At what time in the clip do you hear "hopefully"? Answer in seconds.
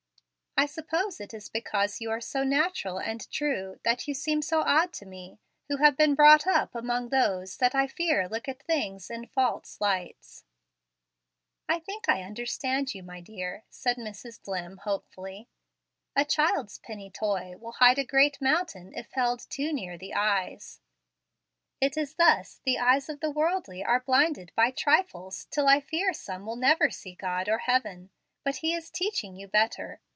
14.79-15.47